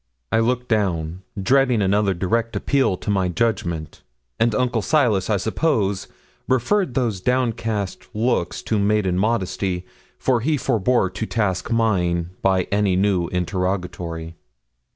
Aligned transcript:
I 0.31 0.39
looked 0.39 0.67
down, 0.67 1.21
dreading 1.39 1.79
another 1.83 2.15
direct 2.15 2.55
appeal 2.55 2.97
to 2.97 3.11
my 3.11 3.27
judgment; 3.29 4.01
and 4.39 4.55
Uncle 4.55 4.81
Silas, 4.81 5.29
I 5.29 5.37
suppose, 5.37 6.07
referred 6.47 6.95
those 6.95 7.21
downcast 7.21 8.07
looks 8.11 8.63
to 8.63 8.79
maiden 8.79 9.19
modesty, 9.19 9.85
for 10.17 10.39
he 10.39 10.57
forbore 10.57 11.11
to 11.13 11.25
task 11.27 11.69
mine 11.71 12.31
by 12.41 12.63
any 12.71 12.95
new 12.95 13.27
interrogatory. 13.27 14.33